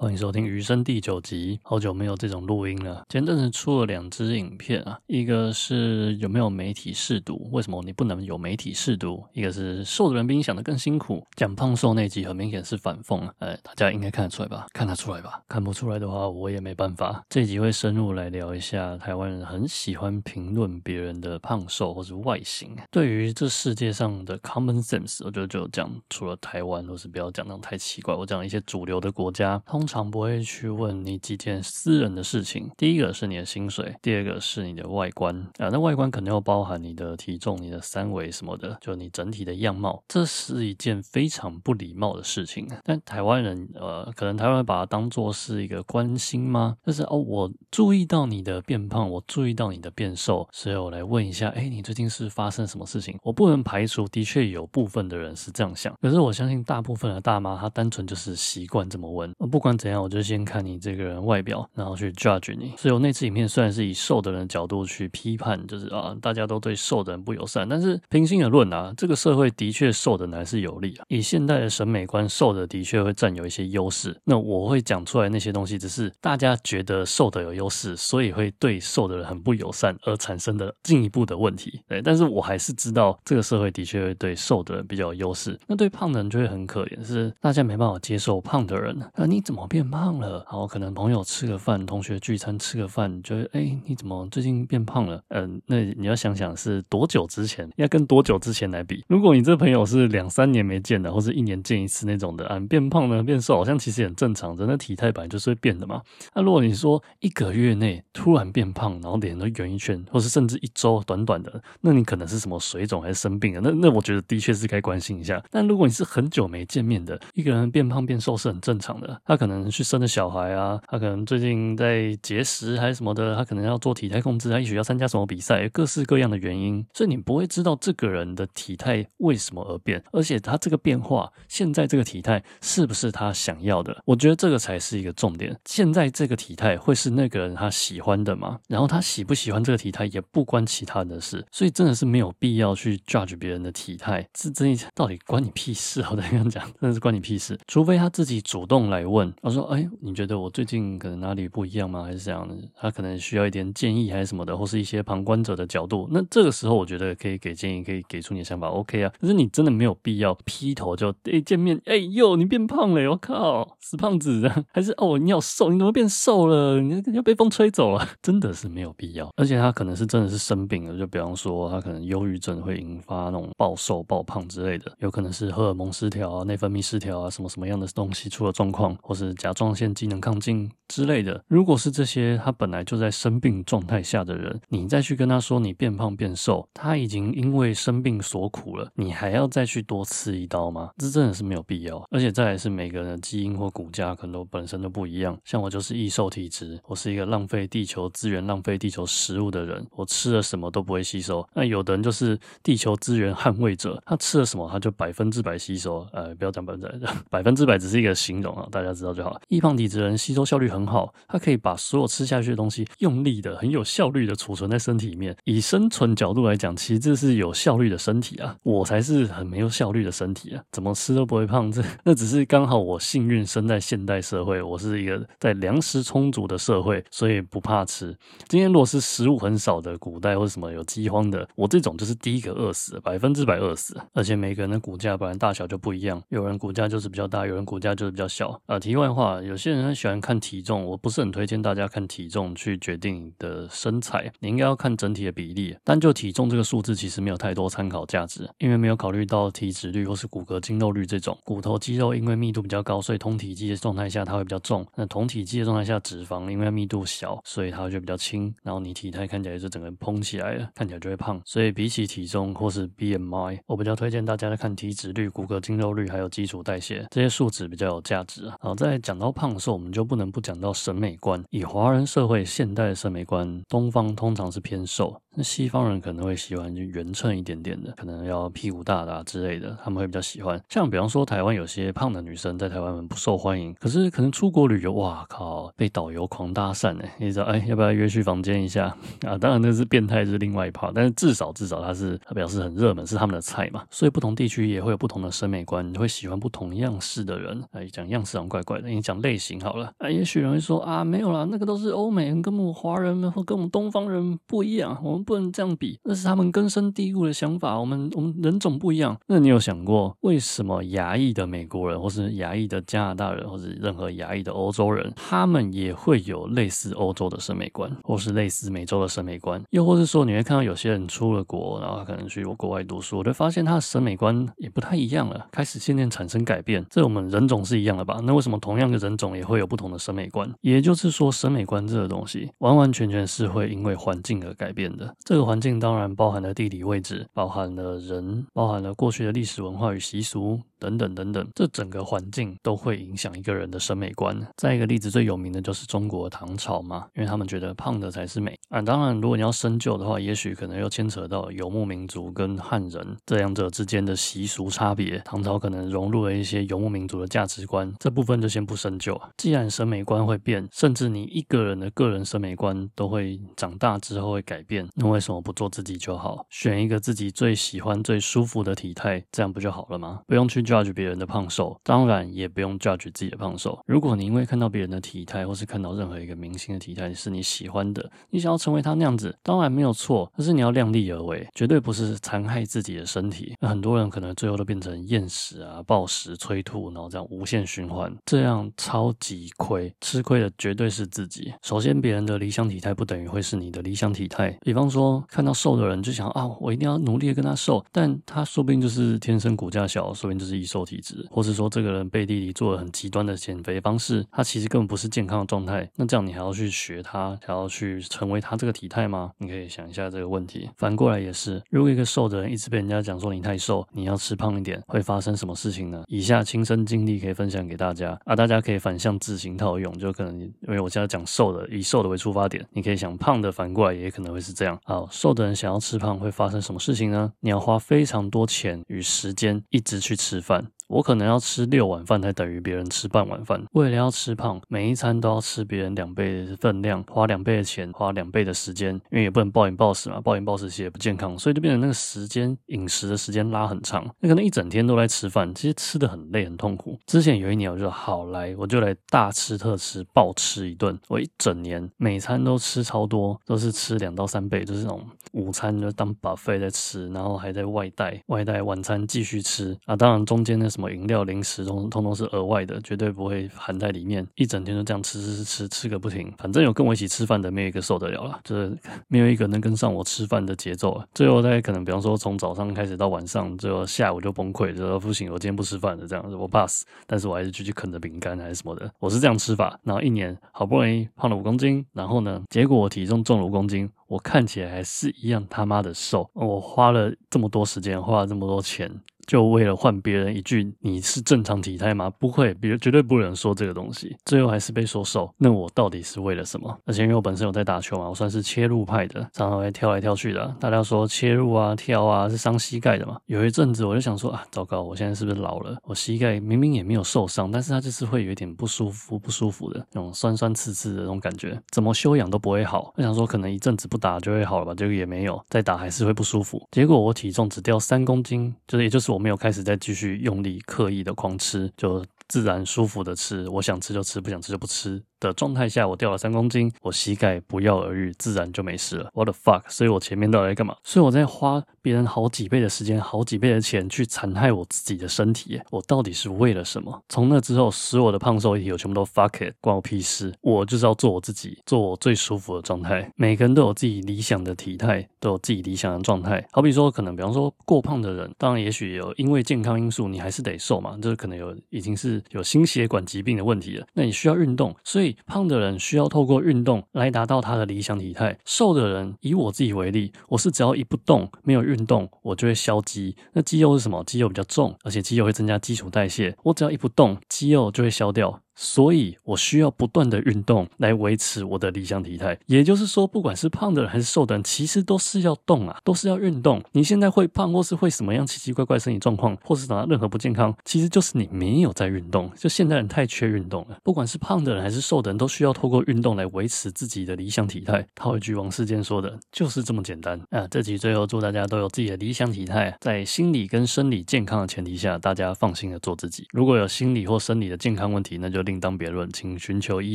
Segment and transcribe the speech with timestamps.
[0.00, 1.58] 欢迎收听《余生》第九集。
[1.64, 3.04] 好久没有这种录音了。
[3.08, 7.48] 前阵子出了两支影片啊，一个是有没有媒体试读？
[7.50, 9.24] 为什么你不能有媒体试读？
[9.32, 11.26] 一个是瘦的人比你想的更辛苦。
[11.34, 14.68] 讲胖瘦那集很明显是反讽啊，哎，大家应该看得出来吧？
[14.72, 15.42] 看得出来吧？
[15.48, 17.24] 看不出来的话，我也没办法。
[17.28, 22.76] 这集会深入来聊一下台湾人很喜欢评论别人的胖瘦或是外形。
[22.92, 28.14] 对于这世界上的 common sense，我觉得就讲除了台湾，或是不要讲那种太奇怪。
[28.14, 32.70] 我讲一些主流的国家，通常不会去问你几件私人的事情。
[32.76, 40.02] 第一个是你的薪水，第二个是你的外观啊，那外观肯定要包含你的体重、你的三围什么的，就你整体的样貌。
[40.06, 42.68] 这是一件非常不礼貌的事情。
[42.84, 46.76] 但台湾人呃，可能台湾把它当做是一个关心吗？
[46.84, 53.16] 就是哦，我注意到你的变胖，我注意到你的变瘦，所以我来问一下，哎，你最近是发生什么事情？
[53.24, 59.32] 我不能排除，的确有部分的人是这样想，可是我相信大部分的大妈她单纯就是习惯这么问。
[59.50, 60.22] 不管怎样，我就。
[60.28, 62.74] 先看你这个人外表，然后去 judge 你。
[62.76, 71.04] 所以我那次影片虽然是以瘦的人的角度去批判，就是啊，大家都对瘦的人不友善，但是平心而论啊，这个社会的确瘦的人还是有利啊。
[71.08, 74.14] 以现代的审美观，瘦的的确会占有一些优势。
[74.22, 81.80] 那我会讲出来那些东西，只是大家觉得瘦的有优势，所以会对瘦的人很不友善而产生的进一步的问题。
[81.86, 85.58] 对，但是我还是知道这个社会的确会对瘦的人比较有优势。
[85.66, 88.98] 那对胖的人就会很可怜，是大家没办法接受胖的人。
[89.14, 90.18] 啊，你怎么变胖？
[90.18, 95.20] 了，然后可能朋友吃个饭，同学聚餐吃个饭，觉得哎，你怎么最近变胖了？
[95.28, 99.04] 嗯、那你要想想是多久之前，要跟多久之前来比。
[99.08, 106.00] 如果你这朋友是两三年没见的，或是一年见一次那种的，啊，变胖呢变瘦，好像其实也很正常，人的体态本来就是会变的嘛。
[106.34, 113.60] 那如果你说一个个月内突然变胖，然后脸都圆一圈，或是甚至一周短短的，那你可能是什么水肿还是生病了？
[113.60, 115.42] 那那我觉得的确是该关心一下。
[115.50, 119.98] 但如果你是很久没见面的，一个人变胖变瘦是很正常的，他可能去生。
[119.98, 134.00] 的小孩啊，他可能最近在节食还是什么的，他可能要做体态控制，他也许要参加什么比赛，各式各样的原因，所以你不会知道这个人的体态为什么而变，而且他这个变化，现在这个体态是不是他想要的？
[134.04, 135.58] 我觉得这个才是一个重点。
[135.64, 138.58] 现在这个体态会是那个人他喜欢的嘛？
[138.68, 146.04] 然后他喜不喜欢这个体态也不关其他人的事，所以真的是没有必要去 judge 别人的体态，这这到底关你屁事？
[146.10, 147.58] 我这样讲，真的是关你屁事。
[147.66, 152.02] 除非他自己主动来问，他说：“哎。”你觉得我最近可能哪里不一样吗？
[152.02, 152.54] 还是这样的？
[152.76, 156.08] 他可能需要一点建议还是什么的，或是一些旁观者的角度。
[156.10, 159.12] 那这个时候，我觉得可以给建议，可以给出你的想法，OK 啊。
[159.20, 164.50] 可是你真的没有必要劈头就哎见面，哎哟你变胖了，我靠死胖子！
[164.72, 166.80] 还是哦你要瘦，你怎么变瘦了？
[166.80, 169.28] 你要被风吹走了， 真的是没有必要。
[169.36, 190.92] 而且他可能是真的是生病了，就比方说他可能忧郁症会引发那种暴瘦暴胖之类的，有可能是荷尔蒙失调啊、内分泌失调啊，什么什么样的东西出了状况，或是甲状腺机能亢进之类的，如果是这些他本来就在生病状态下的人，你再去跟他说你变胖变瘦，他已经因为生病所苦了，你还要再去多刺一刀吗？
[190.96, 192.02] 这真的是没有必要。
[192.10, 201.44] 而且再来是每个人的基因或骨架可能都本身都不一样，像我就是易瘦体质，我是一一个浪费地球资源、浪费地球食物的人，我吃了什么都不会吸收。
[201.52, 206.06] 那有的人就是地球资源捍卫者，他吃了什么他就百分之百吸收。
[206.12, 209.40] 呃，不要讲百分之百， 百分之百只是一个形容啊，大家知道就好。
[209.48, 210.16] 易胖体质人。
[210.16, 215.34] 吸收效率很好，它可以把所有吃下去的东西用力的、很有效率的储存在身体里面。
[215.44, 218.54] 以生存角度来讲，其实这是有效率的身体啊。
[218.62, 221.70] 我才是很没有效率的身体啊，怎么吃都不会胖。
[221.72, 228.16] 这那只是刚好我幸运生在现代社会，我是一个在粮食充足的社会，所以不怕吃。
[228.48, 233.98] 今天如果是食物很少的古代或者什么有饥荒的，我这种就是第一个饿死，百分之百饿死。
[234.12, 238.60] 而且每个人的骨架本来大小就不一样，有人骨架就是比较大，有人骨架就是比较小。
[238.66, 240.18] 啊，题外话，有些人很喜欢。
[240.20, 245.74] 看体重，我不是很推荐大家看体重去决定你的身材，你应该要看整体的比例。
[245.84, 251.38] 但就体重这个数字，其实没有太多参考价值，因为没有考虑到体脂率或是骨骼筋肉率这种。
[251.44, 258.52] 骨头肌肉因为密度比较高，所以同体积的状态下它会比较重；那同体积的状态下，脂肪因为密度不小，所以它就比较轻。
[258.64, 261.40] 然后你体态看起来就整个蓬起来了，看起来就会胖。
[261.44, 268.50] 所以比起体重或是 BMI，我比较推荐大家来看体脂率、骨骼肌肉率还有基础代谢这些数值比较有价值。
[268.58, 271.42] 好，在讲到胖瘦，我们就不能不讲到审美观。
[271.50, 275.16] 以华人社会现代的审美观，东方通常是偏瘦。
[275.38, 280.60] 那西方人可能会喜欢就圆称一点点的，可能要屁股大大之类的，他们会比较喜欢。
[280.68, 288.86] 像比方说台湾有些胖的女生在台湾很不受欢迎，可是可能出国旅游，哇靠，被导游狂搭讪哎，你知道哎，要不要约去房间一下
[289.24, 289.38] 啊？
[289.38, 293.84] 当然那是变态，是另外一趴，但是至少至少他是他表示很热门，是他们的菜嘛。
[293.92, 297.62] 所以不同地区也会有不同的审美观，你会喜欢不同样式的人。
[297.70, 299.92] 哎，讲样式好像怪怪的，你讲类型好了。
[299.98, 307.78] 哎，也许人会说啊，没有啦，那个都是欧美人，跟我们华人们或跟我们东方人不一样，我们不能这样比，那是他们根深蒂固的想法。
[307.78, 309.14] 我们我们人种不一样。
[309.26, 319.62] 那你有想过，为什么亚裔的美国人，或是亚裔的加拿大人，或者任何亚裔的欧洲人，他们也会有类似欧洲的审美观，或是类似美洲的审美观？
[319.68, 326.82] 又或是说，你会看到有些人出了国，然后可能去国外读书，我就发现他的审美观也不太一样了，开始渐渐产生改变。
[326.88, 328.18] 这我们人种是一样的吧？
[328.24, 330.50] 那为什么同样的人种也会有不同的审美观？
[330.62, 335.07] 也就是说，审美观这个东西，完完全全是会因为环境而改变的。
[335.24, 340.60] 这个环境当然包含了地理位置，包含了人，包含了过去的历史文化与习俗。
[340.78, 344.38] 等等等等，这整个环境都会影响一个人的审美观。
[344.56, 348.80] 再一个例子，最有名的就是中国唐朝嘛，因为他们觉得胖的才是美啊。
[348.80, 355.18] 当然，如果你要深究的话，也许可能又牵扯到游牧民族跟汉人这两者之间的习俗差别。
[355.24, 359.20] 唐朝可能融入了一些游牧民族的价值观，这部分就先不深究。
[359.36, 366.46] 既然审美观会变，甚至你一个人的个人审美观都会长大之后会改变，那为什么不做自己就好？
[366.50, 370.20] 选一个自己最喜欢、最舒服的体态，这样不就好了吗？
[370.26, 370.67] 不用去。
[370.68, 373.78] Judge 别人的胖瘦，当然也不用 judge 自己的胖瘦。
[373.86, 380.30] 如果你因为看到别人的体态，或是看到任何一个明星的体态是你喜欢的，你想要成为他那样子，当然没有错。
[380.36, 383.54] 可是你要量力而为，绝对不是残害自己的身体。
[383.58, 389.90] 那很多人可能最后都变成厌食啊、暴食、催吐，然后这样无限循环，这样超级亏。
[390.02, 391.54] 吃亏的绝对是自己。
[391.62, 394.50] 首先，别人的理想体态不等于会是你的理想体态。
[394.60, 400.57] 比方说，看到瘦的人就想啊，我一定要努力的跟他瘦，但他说不定就是天生骨架小，说不定就是。
[400.58, 405.88] 易瘦体质，或是说这个人背地里做了很极端的减肥方式，他其实根本不是健康的状态。
[405.96, 409.30] 那这样你还要去学他，还要去成为他这个体态吗？
[409.38, 410.68] 你可以想一下这个问题。
[410.76, 416.02] 反过来也是，如果一个瘦的人一直被人家讲说你太瘦，你要吃胖一点，会发生什么事情呢？
[416.08, 424.78] 以下亲身经历可以分享给大家啊，大家可以反向自行套用，就可能因为我现在讲瘦的，以瘦的为出发点，你可以想胖的，反过来也可能会是这样。
[424.84, 427.32] 好，瘦的人想要吃胖会发生什么事情呢？
[427.40, 430.77] 你要花非常多钱与时间一直去吃饭。
[430.88, 433.62] 我可能要吃六碗饭才等于别人吃半碗饭。
[433.72, 444.08] 为了要吃胖，每一餐都要吃别人两倍的分量，花两倍的钱，花两倍的时间，因为也不能暴饮暴食嘛，暴饮暴食其实也不健康，所以就变成那个时间饮食的时间拉很长。
[444.20, 446.98] 那可能一整天都在吃饭，其实吃的很累很痛苦。
[447.06, 450.98] 之前有一年我就好来，我就来大吃特吃，暴吃一顿。
[451.08, 459.94] 我一整年每餐都吃超多，都是吃两到三倍，就是那种午餐就当 buffet 在吃，然后还在外带，外带晚餐继续吃啊。
[459.94, 460.66] 当然中间那。
[460.78, 464.24] 什么饮料、零食，通通通是额外的，绝对不会含在里面。
[464.36, 468.78] 一整天就这样吃吃吃吃个不停，反正有跟我一起吃饭的，没有一个受得了了，就是
[469.08, 471.02] 没有一个能跟上我吃饭的节奏。
[471.12, 476.86] 最后大概可能，比方说从早上开始到晚上，最后下午就崩溃，就说不行，我今天不吃饭了，这样子我怕死。
[477.08, 479.76] 但是我还是继续啃着饼干还是什么的，我是这样吃法。
[479.82, 486.30] 然后一年好不容易胖了五公斤，然后呢，结果我体重重了五公斤，我看起来还是一样他妈的瘦。
[486.34, 488.88] 我花了这么多时间，花了这么多钱。
[489.28, 494.16] 就为了换别人一句“你是正常体态吗？”不会，别绝对不能说这个东西。
[494.24, 496.74] 最后还是被说瘦，那我到底是为了什么？
[496.86, 500.56] 而且因为我本身有在打球嘛，我算是切入派的，常常会跳来跳去的。
[500.58, 503.18] 大家说切入啊、跳啊是伤膝盖的嘛？
[503.26, 505.76] 有一阵子我就想说啊，糟糕，我现在是不是老了？
[505.84, 512.94] 我膝盖明明也没有受伤，但是它就是会有一点不舒服、不舒服的那种酸酸刺刺的那种感觉，怎么休养都不会好。
[512.96, 516.66] 我想说可能一阵子不打就会好了吧，结果也没有，再打还是会不舒服。
[516.70, 525.02] 结果我体重只掉三公斤，就是也就是我我没有开始再继续用力刻意的狂吃，就自然舒服的吃，我想吃就吃，不想吃就不吃。
[525.20, 529.10] 的状态下，我掉了三公斤，我膝盖不药而愈，自然就没事了。
[529.14, 529.62] What the fuck！
[529.68, 530.76] 所以我前面到底在干嘛？
[530.82, 537.02] 所以我在花别人好几倍的时间、好几倍的钱去残害我自己的身体，我到底是为了什么？
[537.08, 540.32] 从那之后，所有的胖瘦议题我全部都 fuck it，关我屁事！
[540.40, 543.10] 我就是要做我自己，做我最舒服的状态。
[543.16, 546.46] 每个人都有自己理想的体态，都有自己理想的状态。
[546.52, 563.16] 好比说，可能比方说过胖的人，当然也许有因为健康因素，你还是得瘦嘛，就是可能有已经是有心血管疾病的问题了，那你需要运动，所以胖的人需要透过运动来达到他的理想体态，瘦的人以我自己为例，我是只要一不动，没有运动，我就会消肌。
[563.32, 564.02] 那肌肉是什么？
[564.04, 566.36] 肌肉比较重，而且肌肉会增加基础代谢。
[566.44, 568.40] 我只要一不动，肌肉就会消掉。
[568.60, 572.36] 所以我需要不断的运动来维持我的理想体态。
[572.46, 576.60] 也就是说，不管是胖的人还是瘦的人，其实都是要动啊，都是要运动。
[576.72, 582.28] 你现在会胖，或是会什么样奇奇怪怪身体状况，或是哪任何不健康，其实就是你没有在运动。
[582.36, 587.86] 就现代人太缺运动了，不管是胖的人还是瘦的人，都需要透过运动来维持自己的理想体态。
[587.94, 590.48] 套一句王世坚说的，就是这么简单啊！
[590.50, 596.26] 这集最后祝大家都有自己的理想体态，在心理跟生理健康的前提下，大家放心的做自己。
[596.32, 599.94] 如果有心理或生理的健康问题，那就另当别论，请寻求医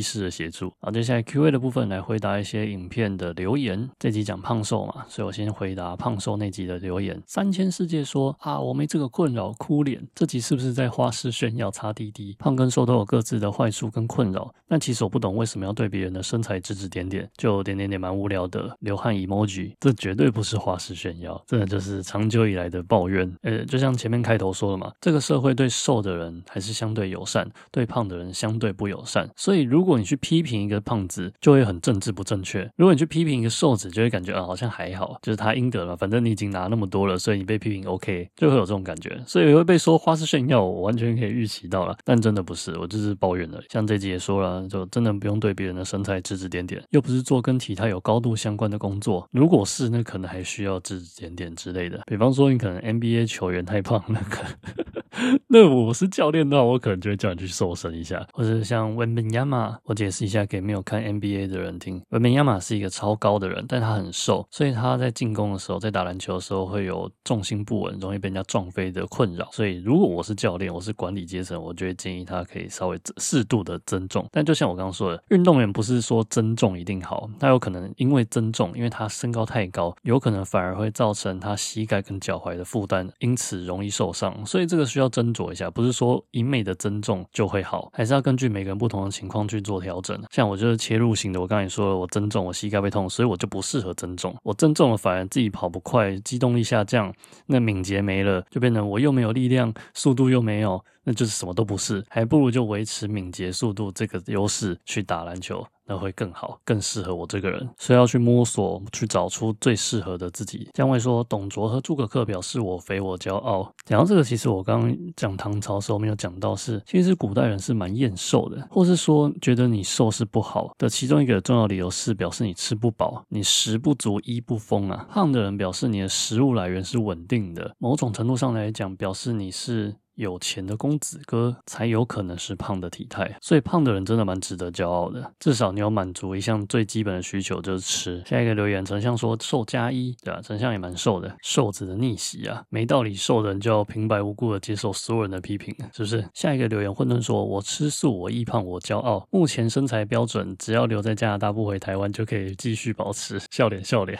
[0.00, 0.72] 师的协助。
[0.80, 3.90] 好，接下来 Q&A 的部分来回答一些影片的留言。
[3.98, 7.20] 这集讲胖瘦嘛，所以我先回答胖瘦那集的留言。
[7.26, 10.00] 三千世界说啊，我没这个困扰，哭脸。
[10.14, 12.36] 这集是不是在花式炫耀擦滴滴？
[12.38, 18.76] 胖跟瘦都有各自的坏处跟困扰，但其实我不懂为什么要对别人的身材指指点点，就点点点蛮无聊的。
[18.78, 23.28] 流汗 emoji，这绝对不是花式炫耀，真的就是长久以来的抱怨。
[23.42, 29.26] 呃，就像前面开头说的嘛，这个社会对瘦的人还是相对友善，对胖的人相对不友善。
[29.34, 39.18] 所以如果你去批评一个胖子，就会很政治不正确；如果你去批评一个瘦子，就会感觉啊，好像还好，就是他应得了，反正你已经拿那么多了，所以你被批评 OK，就会有这种感觉。
[39.26, 43.58] 所以会被说花式炫耀，我完全可以预期到了，但真的不是，我就是抱怨了。
[43.70, 49.26] 像这集也说了，就真的不用对别人的身材指指点点，又不是做跟体态有高度相关的工作。
[49.32, 52.02] 如果是，那可能还需要指指点点之类的。
[52.06, 55.03] 比方说，你可能 NBA 球员太胖，那个。
[55.48, 62.02] 那我是教练的话，我可能就会叫你去瘦身一下，或者像文本亚马，我解释一下给没有看 NBA 的人听。
[62.10, 69.48] 文本亚马是一个超高的人，但他很瘦，所以他在进攻的时候，在打篮球的时候会有重心不稳，容易被人家撞飞的困扰。
[69.52, 74.26] 所以如果我是教练，我是管理阶层，我就会建议他可以稍微适度的增重。
[74.32, 84.44] 但就像我刚刚说的，运动员不是说增重一定好，他有可能因为增重，因为他身高太高，有可能反而会造成他膝盖跟脚踝的负担，因此容易受伤。
[84.44, 90.20] 所以这个需要要斟酌一下，不是说一味的增重就会好，还是要根据每个人不同的情况去做调整。
[90.30, 94.34] 像我就是切入型的，我刚才说了，我增重我膝盖会痛，所以我就不适合增重。
[94.42, 97.12] 我增重了反而自己跑不快，机动力下降，
[97.46, 105.66] 那敏捷没了，就变成我又没有力量，速度又没有，那就是什么都不是，还不如就维持敏捷速度这个优势去打篮球。
[105.86, 110.68] 那会更好，更适合我这个人，所以要去摸索，去找出最适合的自己。
[110.72, 120.88] 姜维说：“董卓和诸葛恪表示我肥我骄傲。”讲到这个，其实我刚刚讲唐朝的时候没有讲到是，是其实古代人是蛮厌瘦的，或是说觉得你瘦是不好的。
[120.88, 125.06] 其中一个重要理由是表示你吃不饱，你食不足，衣不丰啊。
[125.10, 129.94] 胖的人表示你的食物来源是稳定的，某种程度上来讲，表示你是。
[130.14, 135.32] 有钱的公子哥才有可能是胖的体态，所以胖的人真的蛮值得骄傲的。
[135.40, 138.22] 至少你有满足一项最基本的需求，就是吃。
[138.24, 141.34] 下一个留言，丞相说瘦加一，对啊，丞相也蛮瘦的。
[141.42, 146.24] 瘦子的逆袭啊，没道理，瘦的人就要平白无故的接受所有人的批评，是不是？
[146.32, 149.26] 下一个留言，混沌说，我吃素，我易胖，我骄傲。
[149.32, 153.40] 目前身材标准，只要留在加拿大不回台湾，就可以继续保持。
[153.50, 154.16] 笑脸笑脸，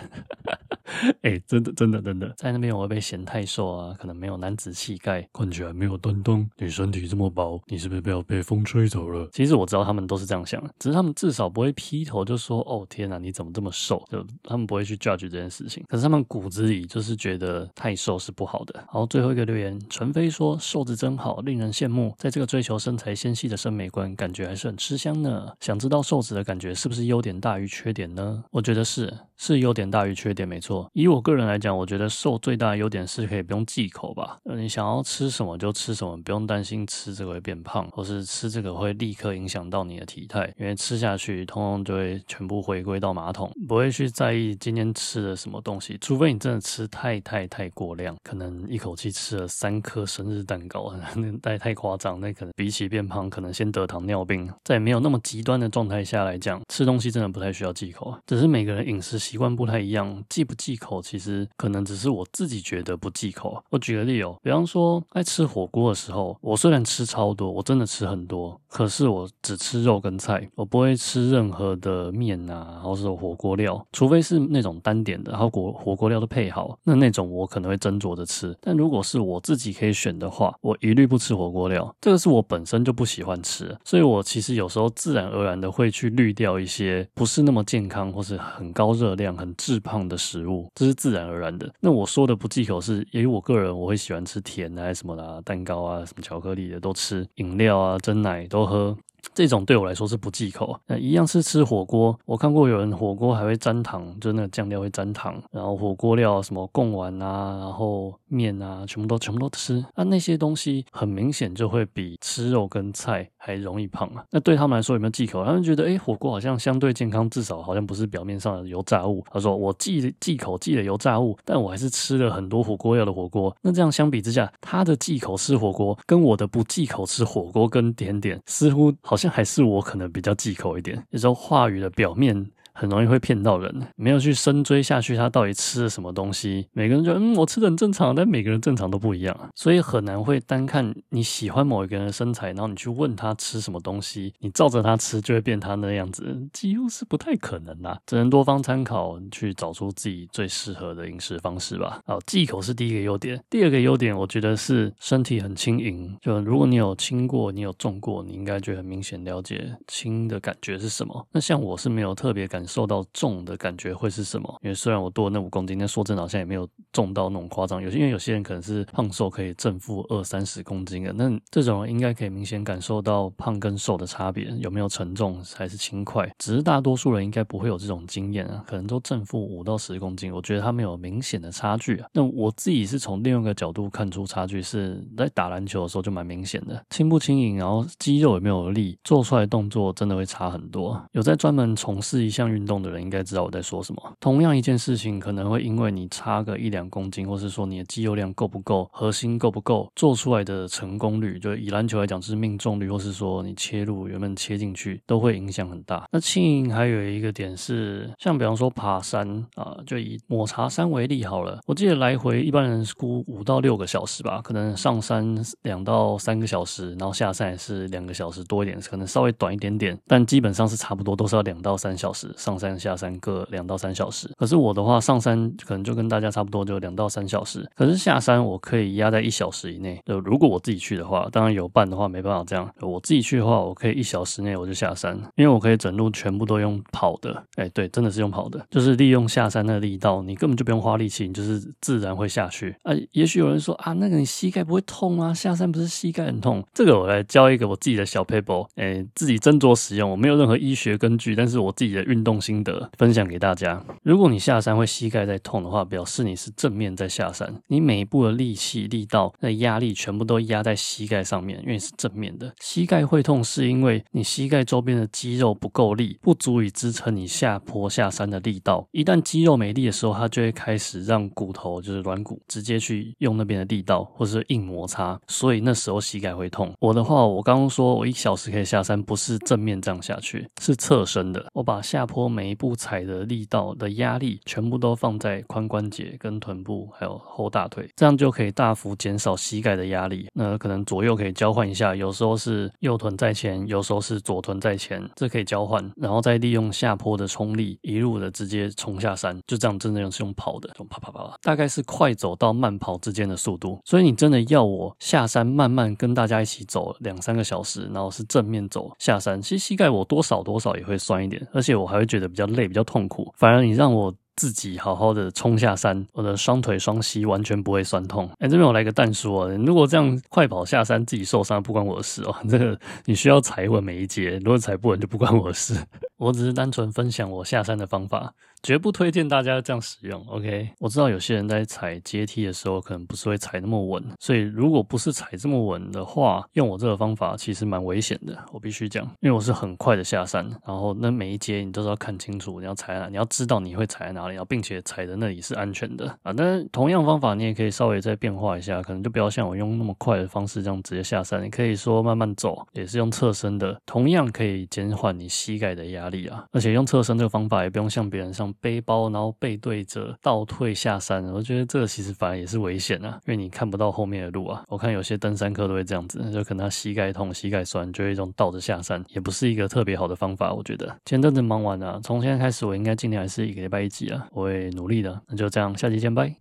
[1.23, 5.84] 哎、真的真的真的，在那边我会被嫌太瘦啊，可能没有男子气概，看起来没。
[5.85, 9.29] 没有墩墩，你身体这么薄，你是不是不要被风吹走了？
[9.31, 15.85] 其实我知道他们都是这样想的，只是他们至少不会劈头就说：“哦天哪，你怎么这么瘦？”就他们不会去 judge 这件事情。
[15.87, 18.83] 可是他们骨子里就是觉得太瘦是不好的。
[18.89, 25.53] 好，最后一个留言，纯飞说：“瘦子真好，令人羡慕。”在这个追求身材纤细的审美观，感觉还是很吃香呢。
[25.61, 28.43] 想知道瘦子的感觉是不是优点大于缺点呢？
[28.51, 30.89] 我觉得是，是优点大于缺点，没错。
[30.93, 34.39] 以我个人来讲，我觉得瘦最大的优点是可以不用忌口吧。
[34.57, 54.51] 你想要吃什么就吃什么，不用担心吃这个会变胖，或是吃这个会立刻影响到你的体态，因为吃下去通通就会全部回归到马桶，不会去在意今天吃了什么东西，除非你真的吃太太太过量，可能一口气吃了三颗生日蛋糕， 那太太夸张，那可能比起变胖，可能先得糖尿病。
[54.63, 63.61] 在没有那么极端的状态下来讲，吃东西真的不太需要忌口，只是每个人饮食习习惯不太一样，忌不忌口其实可能只是我自己觉得不忌口。
[63.69, 78.53] 我举个例哦，比方说爱吃火锅的时候，我虽然吃超多，我真的吃很多，可是我只吃肉跟菜，我不会吃任何的面啊，或是火锅料，除非是那种单点的，然后火火锅料都配好，那那种我可能会斟酌着吃。
[78.61, 91.73] 但如果是我自己可以选的话，我一律不吃火锅料，这个是我本身就不喜欢吃，所以我其实有时候自然而然的会去滤掉一些不是那么健康或是很高热量、很致胖的食物，这是自然而然的。
[91.79, 99.04] 那我说的不忌口是，因为我个人我会喜欢吃甜的还是什么的、啊、蛋糕啊，什么巧克力的都吃，饮料啊、蒸奶都喝。
[99.33, 100.79] 这种对我来说是不忌口。
[100.87, 109.85] 那一样是吃火锅，我看过有人火锅还会沾糖，就那个酱料会沾糖，然后火锅料什么贡丸啊，然后面啊，全部都全部都吃。
[109.95, 114.25] 那那些东西很明显就会比吃肉跟菜还容易胖啊。
[114.31, 115.45] 那对他们来说有没有忌口？
[115.45, 119.25] 他们觉得，哎，火锅好像相对健康，至少好像不是表面上的油炸物。
[119.31, 123.55] 他说我忌忌口忌了油炸物，但我还是吃了很多火锅料的火锅。
[123.63, 131.01] 那这样相比之下，他的忌口吃火锅跟我的不忌口吃火锅跟点点，似乎好好像还是我可能比较忌口一点。
[131.11, 132.51] 有时候话语的表面。
[132.75, 136.67] 很容易会骗到人，没有去深追下去，他到底吃了什么东西？
[136.73, 147.97] 每个人觉得嗯，我吃的很正常，但每个人正常都不一样，所以很难会单看你喜欢某一个人的身材，然后你去问他吃什么东西，你照着他吃就会变他那样子，几乎是不太可能啦。
[148.07, 152.01] 只能多方参考，去找出自己最适合的饮食方式吧。
[152.05, 156.13] 好，忌口是第一个优点，第二个优点我觉得是身体很轻盈。
[156.21, 161.25] 就如果你有轻过，你有重过，你应该就很明显了解轻的感觉是什么。
[161.31, 162.64] 那像我是没有特别感。
[162.67, 164.61] 受到重的感觉会是什么？
[164.63, 167.83] 因为虽然我多了那五公斤，但说真的，好像也没有重到那种夸张。
[167.83, 176.31] 有些因为有些人可能是胖瘦可以正负二三十公斤的，那这种应该可以明显感受到胖跟瘦的差别，有没有沉重还是轻快？
[176.39, 182.09] 只是大多数人应该不会有这种经验啊，可能都正负五到十公斤，我觉得他们有明显的差距啊。
[182.13, 191.01] 那我自己是从另外一个角度看出差距，是在打篮球的时候就蛮明显的，轻不轻盈，然后肌肉有没有力，做出来的动作真的会差很多。
[191.13, 194.13] 有在专门从事一项运动的人应该知道我在说什么。
[194.21, 206.05] 同样一件事情，可能会因为你差个一两公斤，或是说你的肌肉量够不够，核心够不够，做出来的成功率，就以篮球来讲，是命中率，或是说你切入原本切进去，都会影响很大。
[206.13, 211.59] 那轻盈还有一个点是，像比方说爬山啊，就以抹茶山为例好了。
[211.67, 222.75] 我记得来回一般人是估五到六个小时吧，可能上山两到三个小时，然后下山也是两个小时多一点，可能稍微短一点点，但基本上是差不多，都是要两到三小时上山。
[222.75, 227.65] 下山各两到三小时，可是我的话上山可能就跟大家差不多，就两到三小时。
[227.75, 229.99] 可是下山我可以压在一小时以内。
[230.05, 232.69] 就如果我自己去的话，当然有伴的话没办法这样。
[232.81, 237.43] 我自己去的话，我可以一小时内我就下山，因为我可以整路全部都用跑的。
[237.57, 242.75] 哎，对，真的是用跑的，就是利用下山的力道，你根本就不用花力气，你就是自然会下去。
[242.83, 245.33] 啊，也许有人说啊，那个你膝盖不会痛吗？
[245.33, 246.65] 下山不是膝盖很痛？
[246.75, 252.91] 这个我来教一个我自己的小 paper，，哎，自己斟酌使用，我没有任何医学根据，但是我自己的运动心得。
[252.99, 253.83] 分享给大家。
[254.03, 262.53] 如果你下山会膝盖在痛的话，表示你是正面在下山，你每一步的力气、力道、那压力全部都压在膝盖上面，因为是正面的。
[262.61, 268.87] 膝盖会痛是因为你膝盖周边的肌肉不够力，不足以支撑你下坡下山的力道。
[268.93, 276.73] 一旦肌肉没力的时候，它就会开始让骨头就是软骨直接去用那边的力道，或是硬摩擦，所以那时候膝盖会痛。
[276.81, 281.45] 我的话，我刚刚说我一小时可以下山，不是正面这样下去，是侧身的。
[281.53, 282.75] 我把下坡每一步。
[282.75, 290.29] 踩的力道的压力全部都放在髋关节、跟臀部，还有后大腿，这样就可以大幅减少膝盖的压力。
[290.35, 303.79] 那可能左右可以交换一下，有时候是右臀在前，有时候是左臀在前，这可以交换，然后再利用下坡的冲力，一路的直接冲下山，就这样真的是用跑的，就啪啪啪啪，大概是快走到慢跑之间的速度。
[303.85, 312.45] 所以你真的要我下山慢慢跟大家一起走两三个小时，然后是正面走下山，其实膝盖我多少多少也会酸一点，而且我还会觉得比较。
[312.55, 318.31] 累比较痛苦，反而你让我自己好好的冲下山，我的双腿双膝完全不会酸痛。
[318.39, 322.37] 哎，这边我来个但书哦，如果这样快跑下山自己受伤，不关我的事哦。
[322.49, 325.75] 这个你需要踩稳每一节，如果踩不稳就不关我的事。
[326.17, 328.33] 我只是单纯分享我下山的方法，
[328.65, 330.21] 绝不推荐大家这样使用。
[330.27, 338.37] OK，我知道有些人在踩阶梯的时候，可能不是会踩那么稳，所以如果不是踩这么稳的话，用我这个方法其实蛮危险的。
[338.53, 346.33] 我必须讲，因为我是很快的下山，然后那每一阶你都是要看清楚，你要踩哪，你要知道你会踩在哪里，然后并且踩的那里是安全的啊。
[346.37, 355.85] 但是同样方法，你也可以稍微再变化一下，可能就不要像我用那么快的方式这样直接下山，你可以说慢慢走，也是用侧身的，同样可以减缓你膝盖的。
[355.85, 361.25] 压力啊，而且用侧身这个方法也不用像别人像背包，然后背对着倒退下山。
[361.33, 364.63] 我觉得这个其实反而也是危险啊，因为你看不到后面的路啊。
[364.69, 370.53] 我看有些登山客都会这样子，就可能他膝盖痛、膝盖酸，就会一种倒着下山，也不是一个特别好的方法。
[370.53, 375.21] 我觉得前阵子忙完了，从现在开始我应该尽量还是一个礼拜一集啊，我会努力的。
[375.29, 376.35] 那就这样，下期见，拜。